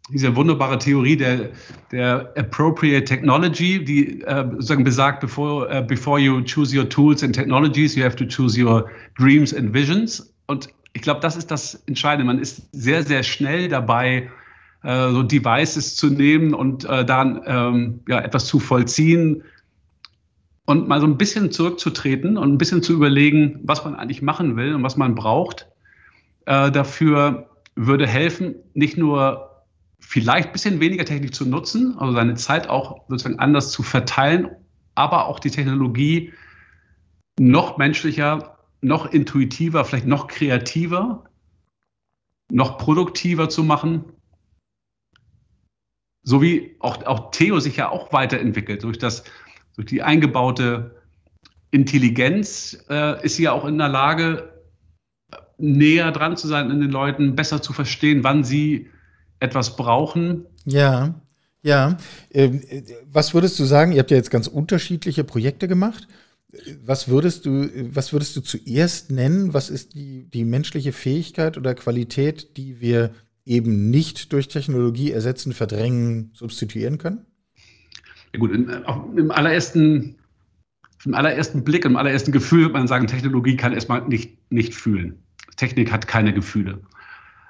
[0.10, 1.49] diese wunderbare Theorie der,
[1.91, 7.34] der appropriate technology, die äh, sozusagen besagt, before, uh, before you choose your tools and
[7.34, 10.32] technologies, you have to choose your dreams and visions.
[10.45, 12.25] Und ich glaube, das ist das Entscheidende.
[12.25, 14.30] Man ist sehr, sehr schnell dabei,
[14.84, 19.43] äh, so Devices zu nehmen und äh, dann ähm, ja, etwas zu vollziehen,
[20.65, 24.56] und mal so ein bisschen zurückzutreten und ein bisschen zu überlegen, was man eigentlich machen
[24.58, 25.67] will und was man braucht,
[26.45, 29.65] äh, dafür würde helfen, nicht nur
[29.99, 34.49] vielleicht ein bisschen weniger Technik zu nutzen, also seine Zeit auch sozusagen anders zu verteilen,
[34.95, 36.34] aber auch die Technologie
[37.39, 41.25] noch menschlicher, noch intuitiver, vielleicht noch kreativer,
[42.51, 44.06] noch produktiver zu machen.
[46.23, 49.23] So wie auch, auch Theo sich ja auch weiterentwickelt durch das
[49.76, 50.96] durch die eingebaute
[51.72, 54.52] Intelligenz äh, ist sie ja auch in der Lage,
[55.58, 58.90] näher dran zu sein an den Leuten, besser zu verstehen, wann sie
[59.40, 60.46] etwas brauchen.
[60.66, 61.16] Ja,
[61.62, 61.98] ja.
[62.32, 62.62] Ähm,
[63.12, 63.92] was würdest du sagen?
[63.92, 66.08] Ihr habt ja jetzt ganz unterschiedliche Projekte gemacht.
[66.86, 69.54] Was würdest du, was würdest du zuerst nennen?
[69.54, 73.12] Was ist die, die menschliche Fähigkeit oder Qualität, die wir
[73.46, 77.26] eben nicht durch Technologie ersetzen, verdrängen, substituieren können?
[78.36, 78.67] Ja gut, in,
[79.17, 80.17] im allerersten,
[81.06, 85.24] im allerersten Blick, im allerersten Gefühl wird man sagen, Technologie kann erstmal nicht, nicht fühlen.
[85.56, 86.82] Technik hat keine Gefühle.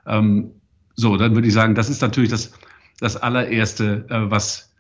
[0.05, 0.51] Ähm,
[0.95, 2.53] so, dann würde ich sagen, das ist natürlich das,
[2.99, 4.75] das allererste, äh, was,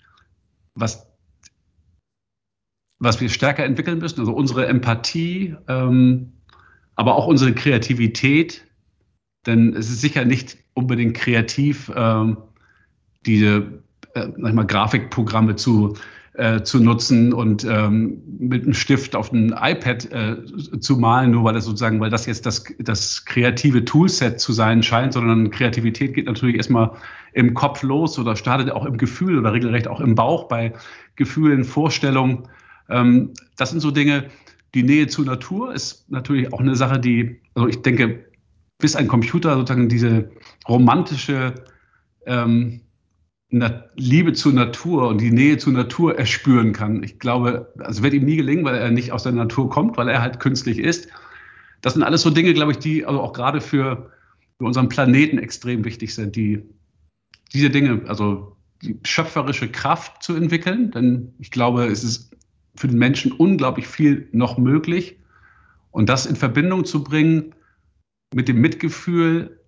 [0.75, 1.11] was,
[2.99, 4.19] was wir stärker entwickeln müssen.
[4.19, 6.33] Also unsere Empathie, ähm,
[6.95, 8.63] aber auch unsere Kreativität.
[9.47, 12.37] Denn es ist sicher nicht unbedingt kreativ, ähm,
[13.25, 13.83] diese
[14.15, 15.95] äh, mal, Grafikprogramme zu,
[16.33, 21.43] äh, zu nutzen und ähm, mit einem Stift auf ein iPad äh, zu malen, nur
[21.43, 26.13] weil das sozusagen, weil das jetzt das, das kreative Toolset zu sein scheint, sondern Kreativität
[26.13, 26.91] geht natürlich erstmal
[27.33, 30.73] im Kopf los oder startet auch im Gefühl oder regelrecht auch im Bauch bei
[31.15, 32.47] Gefühlen, Vorstellungen.
[32.89, 34.25] Ähm, das sind so Dinge,
[34.73, 38.25] die Nähe zur Natur ist natürlich auch eine Sache, die, also ich denke,
[38.77, 40.29] bis ein Computer sozusagen diese
[40.67, 41.55] romantische
[42.25, 42.81] ähm,
[43.95, 47.03] Liebe zur Natur und die Nähe zur Natur erspüren kann.
[47.03, 50.09] Ich glaube, es wird ihm nie gelingen, weil er nicht aus der Natur kommt, weil
[50.09, 51.09] er halt künstlich ist.
[51.81, 54.11] Das sind alles so Dinge, glaube ich, die also auch gerade für,
[54.57, 56.63] für unseren Planeten extrem wichtig sind, die
[57.53, 60.91] diese Dinge, also die schöpferische Kraft zu entwickeln.
[60.91, 62.35] Denn ich glaube, es ist
[62.75, 65.17] für den Menschen unglaublich viel noch möglich.
[65.91, 67.55] Und das in Verbindung zu bringen
[68.33, 69.61] mit dem Mitgefühl,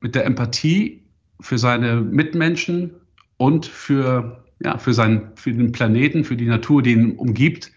[0.00, 1.02] mit der Empathie
[1.40, 3.01] für seine Mitmenschen
[3.42, 7.72] und für, ja, für, sein, für den Planeten, für die Natur, die ihn umgibt,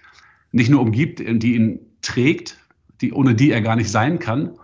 [0.51, 2.59] nicht nur umgibt, die ihn trägt,
[3.01, 4.59] die, ohne die er gar nicht sein kann.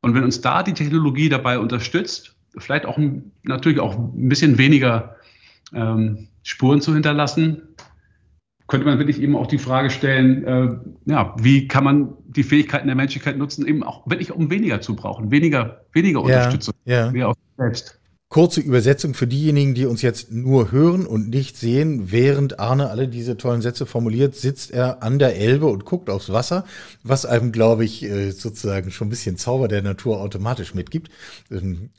[0.00, 2.98] Und wenn uns da die Technologie dabei unterstützt, vielleicht auch
[3.44, 5.14] natürlich auch ein bisschen weniger
[5.72, 7.62] ähm, Spuren zu hinterlassen,
[8.66, 12.88] könnte man wirklich eben auch die Frage stellen, äh, ja, wie kann man die Fähigkeiten
[12.88, 17.12] der Menschlichkeit nutzen, eben auch wirklich um weniger zu brauchen, weniger, weniger ja, Unterstützung, ja.
[17.12, 18.00] mehr auf selbst.
[18.28, 22.10] Kurze Übersetzung für diejenigen, die uns jetzt nur hören und nicht sehen.
[22.10, 26.32] Während Arne alle diese tollen Sätze formuliert, sitzt er an der Elbe und guckt aufs
[26.32, 26.64] Wasser,
[27.04, 31.08] was einem, glaube ich, äh, sozusagen schon ein bisschen Zauber der Natur automatisch mitgibt.
[31.52, 31.90] Ähm,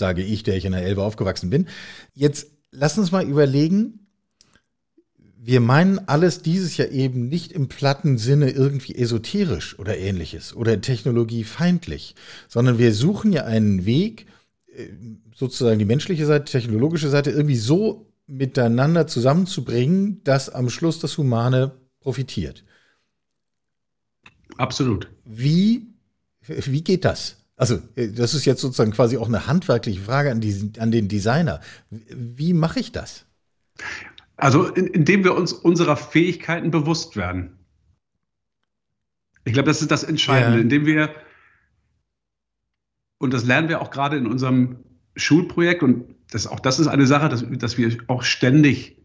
[0.00, 1.66] sage ich, der ich in der Elbe aufgewachsen bin.
[2.14, 4.06] Jetzt lass uns mal überlegen,
[5.42, 10.80] wir meinen alles dieses ja eben nicht im platten Sinne irgendwie esoterisch oder ähnliches oder
[10.80, 12.14] technologiefeindlich,
[12.48, 14.26] sondern wir suchen ja einen Weg,
[15.34, 21.72] sozusagen die menschliche Seite, technologische Seite irgendwie so miteinander zusammenzubringen, dass am Schluss das Humane
[22.00, 22.64] profitiert.
[24.56, 25.10] Absolut.
[25.24, 25.86] Wie,
[26.46, 27.36] wie geht das?
[27.56, 31.08] Also, äh, das ist jetzt sozusagen quasi auch eine handwerkliche Frage an, die, an den
[31.08, 31.60] Designer.
[31.90, 33.26] Wie mache ich das?
[34.36, 37.58] Also in, indem wir uns unserer Fähigkeiten bewusst werden.
[39.44, 40.62] Ich glaube, das ist das Entscheidende, ja.
[40.62, 41.14] indem wir,
[43.20, 44.76] und das lernen wir auch gerade in unserem
[45.14, 48.96] Schulprojekt, und das, auch das ist eine Sache, dass, dass wir auch ständig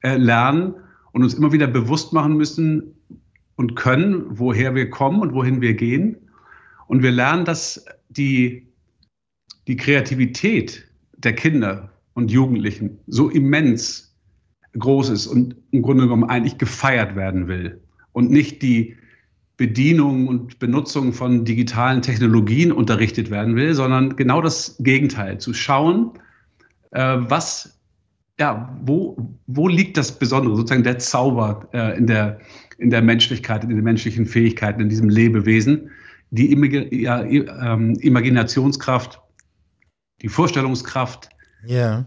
[0.00, 0.74] äh, lernen
[1.12, 2.94] und uns immer wieder bewusst machen müssen
[3.56, 6.16] und können, woher wir kommen und wohin wir gehen.
[6.86, 8.68] Und wir lernen, dass die,
[9.66, 14.16] die Kreativität der Kinder und Jugendlichen so immens
[14.78, 17.80] groß ist und im Grunde genommen eigentlich gefeiert werden will
[18.12, 18.96] und nicht die
[19.56, 26.12] Bedienung und Benutzung von digitalen Technologien unterrichtet werden will, sondern genau das Gegenteil, zu schauen,
[26.90, 27.78] äh, was,
[28.38, 32.40] ja, wo, wo liegt das Besondere, sozusagen der Zauber äh, in, der,
[32.78, 35.90] in der Menschlichkeit, in den menschlichen Fähigkeiten, in diesem Lebewesen,
[36.30, 39.20] die Imag ja, ähm, Imaginationskraft,
[40.22, 41.28] die Vorstellungskraft,
[41.66, 42.06] ja.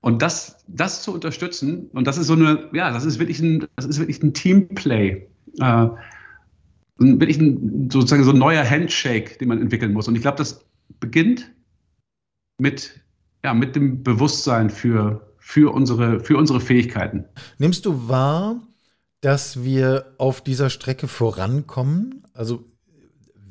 [0.00, 3.66] Und das, das zu unterstützen, und das ist so eine, ja, das ist wirklich ein,
[3.76, 5.26] das ist wirklich ein Teamplay.
[5.58, 5.86] Äh,
[6.98, 10.08] wirklich ein, sozusagen so ein neuer Handshake, den man entwickeln muss.
[10.08, 10.64] Und ich glaube, das
[11.00, 11.52] beginnt
[12.58, 13.00] mit,
[13.44, 17.24] ja, mit dem Bewusstsein für, für, unsere, für unsere Fähigkeiten.
[17.58, 18.60] Nimmst du wahr,
[19.20, 22.24] dass wir auf dieser Strecke vorankommen?
[22.32, 22.64] Also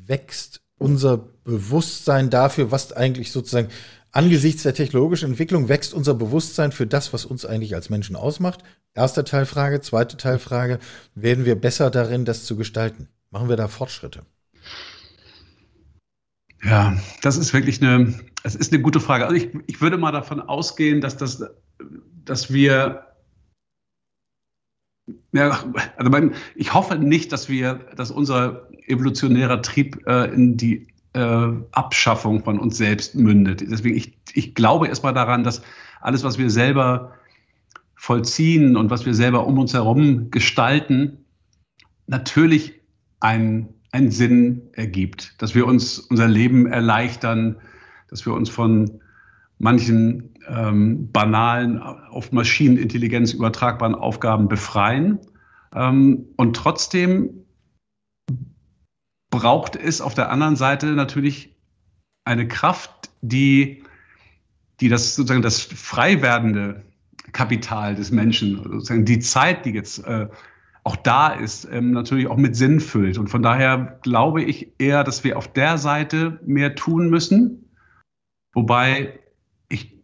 [0.06, 3.68] wächst unser Bewusstsein dafür, was eigentlich sozusagen
[4.14, 8.62] Angesichts der technologischen Entwicklung wächst unser Bewusstsein für das, was uns eigentlich als Menschen ausmacht.
[8.94, 9.80] Erste Teilfrage.
[9.80, 10.78] Zweite Teilfrage.
[11.16, 13.08] Werden wir besser darin, das zu gestalten?
[13.34, 14.24] Machen wir da Fortschritte?
[16.62, 19.26] Ja, das ist wirklich eine, es ist eine gute Frage.
[19.26, 21.42] Also ich, ich würde mal davon ausgehen, dass, das,
[22.24, 23.08] dass wir
[25.32, 25.50] ja,
[25.96, 31.48] also mein, ich hoffe nicht, dass wir, dass unser evolutionärer Trieb äh, in die äh,
[31.72, 33.64] Abschaffung von uns selbst mündet.
[33.68, 35.60] Deswegen, ich, ich glaube erstmal daran, dass
[36.00, 37.16] alles, was wir selber
[37.96, 41.24] vollziehen und was wir selber um uns herum gestalten,
[42.06, 42.83] natürlich
[43.20, 47.56] einen, einen Sinn ergibt, dass wir uns unser Leben erleichtern,
[48.08, 49.00] dass wir uns von
[49.58, 55.20] manchen ähm, banalen, auf Maschinenintelligenz übertragbaren Aufgaben befreien.
[55.74, 57.44] Ähm, und trotzdem
[59.30, 61.56] braucht es auf der anderen Seite natürlich
[62.24, 63.82] eine Kraft, die,
[64.80, 66.84] die das sozusagen das frei werdende
[67.32, 70.28] Kapital des Menschen, sozusagen die Zeit, die jetzt äh,
[70.84, 73.18] auch da ist, ähm, natürlich auch mit Sinn füllt.
[73.18, 77.70] Und von daher glaube ich eher, dass wir auf der Seite mehr tun müssen,
[78.52, 79.18] wobei
[79.70, 79.98] ich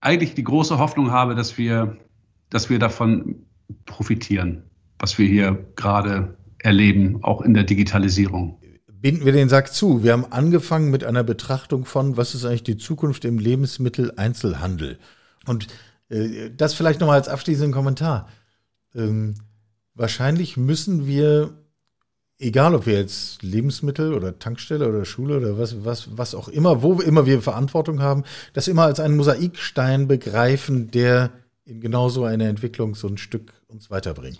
[0.00, 1.96] eigentlich die große Hoffnung habe, dass wir,
[2.50, 3.46] dass wir davon
[3.86, 4.62] profitieren,
[4.98, 8.60] was wir hier gerade erleben, auch in der Digitalisierung.
[9.00, 10.02] Binden wir den Sack zu.
[10.02, 14.98] Wir haben angefangen mit einer Betrachtung von, was ist eigentlich die Zukunft im Lebensmitteleinzelhandel.
[15.46, 15.68] Und
[16.10, 18.28] äh, das vielleicht nochmal als abschließenden Kommentar.
[18.94, 19.36] Ähm,
[19.98, 21.52] wahrscheinlich müssen wir
[22.38, 26.82] egal ob wir jetzt Lebensmittel oder Tankstelle oder Schule oder was, was, was auch immer,
[26.82, 31.30] wo immer wir Verantwortung haben, das immer als einen Mosaikstein begreifen, der
[31.64, 34.38] in genau so eine Entwicklung so ein Stück uns weiterbringt.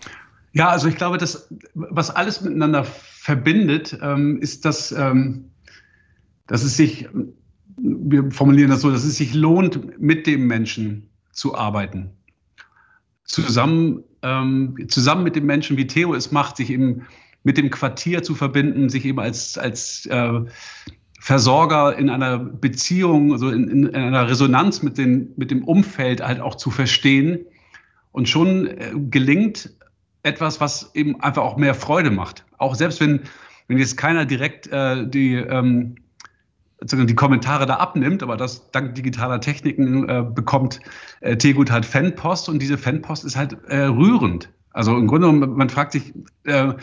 [0.51, 5.51] Ja, also ich glaube, dass was alles miteinander verbindet, ähm, ist, dass, ähm,
[6.47, 7.07] dass es sich,
[7.77, 12.11] wir formulieren das so, dass es sich lohnt, mit dem Menschen zu arbeiten.
[13.29, 17.05] Zusammen, ähm, zusammen mit dem Menschen, wie Theo es macht, sich eben
[17.43, 20.41] mit dem Quartier zu verbinden, sich eben als, als äh,
[21.21, 26.41] Versorger in einer Beziehung, also in, in, einer Resonanz mit, den, mit dem Umfeld halt
[26.41, 27.45] auch zu verstehen.
[28.11, 29.71] Und schon äh, gelingt
[30.23, 32.45] etwas, was eben einfach auch mehr Freude macht.
[32.57, 33.21] Auch selbst wenn,
[33.67, 35.95] wenn jetzt keiner direkt äh, die, ähm,
[36.81, 40.79] die Kommentare da abnimmt, aber das dank digitaler Techniken äh, bekommt
[41.21, 44.49] äh, Tegut halt Fanpost und diese Fanpost ist halt äh, rührend.
[44.71, 46.13] Also im Grunde man fragt sich,
[46.45, 46.73] äh,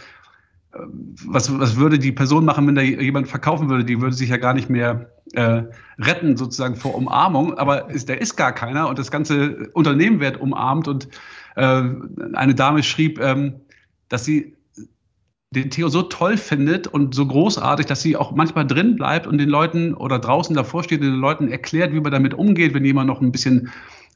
[1.26, 3.84] was, was würde die Person machen, wenn da jemand verkaufen würde?
[3.84, 5.62] Die würde sich ja gar nicht mehr äh,
[5.98, 7.56] retten, sozusagen vor Umarmung.
[7.58, 10.88] Aber ist, der ist gar keiner und das ganze Unternehmen wird umarmt.
[10.88, 11.08] Und
[11.54, 11.82] äh,
[12.34, 13.60] eine Dame schrieb, ähm,
[14.08, 14.55] dass sie
[15.50, 19.38] den Theo so toll findet und so großartig, dass sie auch manchmal drin bleibt und
[19.38, 22.84] den Leuten oder draußen davor steht und den Leuten erklärt, wie man damit umgeht, wenn
[22.84, 23.70] jemand noch ein bisschen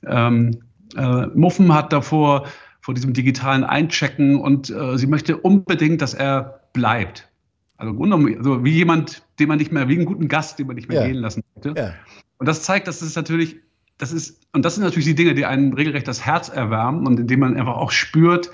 [0.06, 0.62] ähm,
[0.96, 2.46] äh, Muffen hat davor
[2.80, 7.28] vor diesem digitalen Einchecken und äh, sie möchte unbedingt, dass er bleibt.
[7.76, 10.88] Also, also wie jemand, den man nicht mehr, wie einen guten Gast, den man nicht
[10.88, 11.06] mehr ja.
[11.06, 11.80] gehen lassen möchte.
[11.80, 11.94] Ja.
[12.38, 13.56] Und das zeigt, dass es natürlich,
[13.98, 17.20] das ist, und das sind natürlich die Dinge, die einem regelrecht das Herz erwärmen und
[17.20, 18.50] indem man einfach auch spürt,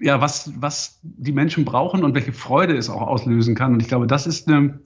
[0.00, 3.72] ja, was, was die Menschen brauchen und welche Freude es auch auslösen kann.
[3.72, 4.80] Und ich glaube, das ist eine,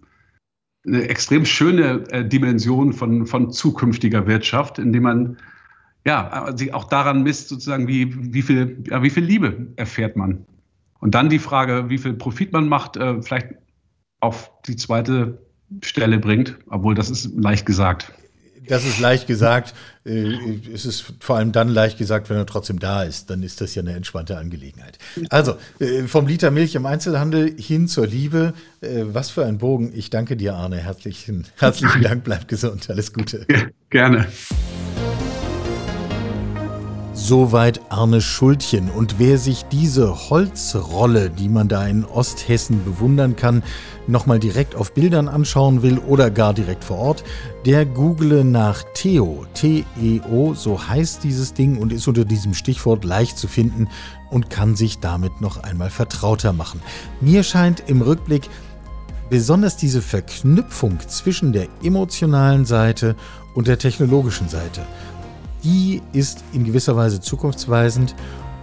[0.87, 5.37] eine extrem schöne äh, Dimension von, von zukünftiger Wirtschaft, indem man
[6.05, 10.47] ja, sich auch daran misst, sozusagen, wie, wie, viel, ja, wie viel Liebe erfährt man.
[10.99, 13.49] Und dann die Frage, wie viel Profit man macht, äh, vielleicht
[14.21, 15.43] auf die zweite
[15.83, 18.13] Stelle bringt, obwohl das ist leicht gesagt.
[18.69, 19.75] Das ist leicht gesagt.
[20.05, 23.31] Äh, es ist vor allem dann leicht gesagt, wenn er trotzdem da ist.
[23.31, 24.99] Dann ist das ja eine entspannte Angelegenheit.
[25.31, 28.55] Also, äh, vom Liter Milch im Einzelhandel hin zur Liebe.
[28.81, 29.93] Äh, was für ein Bogen.
[29.95, 30.77] Ich danke dir, Arne.
[30.77, 32.25] Herzlichen, herzlichen Dank.
[32.25, 32.89] Bleib gesund.
[32.91, 33.47] Alles Gute.
[33.91, 34.27] Gerne.
[37.25, 38.91] Soweit Arne Schultchen.
[38.91, 43.63] Und wer sich diese Holzrolle, die man da in Osthessen bewundern kann,
[44.09, 47.23] nochmal direkt auf Bildern anschauen will oder gar direkt vor Ort,
[47.65, 53.39] der google nach Theo, T-E-O, so heißt dieses Ding und ist unter diesem Stichwort leicht
[53.39, 53.87] zu finden
[54.33, 56.83] und kann sich damit noch einmal vertrauter machen.
[57.21, 58.51] Mir scheint im Rückblick
[59.31, 63.15] besonders diese Verknüpfung zwischen der emotionalen Seite
[63.55, 64.83] und der technologischen Seite
[65.65, 68.15] die ist in gewisser Weise zukunftsweisend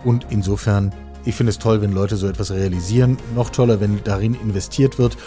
[0.04, 0.94] und insofern,
[1.26, 5.18] ich finde es toll, wenn Leute so etwas realisieren, noch toller, wenn darin investiert wird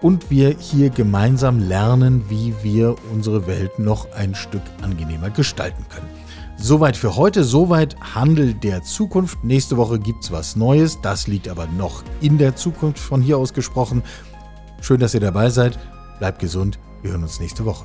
[0.00, 6.08] und wir hier gemeinsam lernen, wie wir unsere Welt noch ein Stück angenehmer gestalten können.
[6.56, 9.42] Soweit für heute, soweit Handel der Zukunft.
[9.42, 13.38] Nächste Woche gibt es was Neues, das liegt aber noch in der Zukunft von hier
[13.38, 14.02] aus gesprochen.
[14.80, 15.78] Schön, dass ihr dabei seid.
[16.18, 17.84] Bleibt gesund, wir hören uns nächste Woche.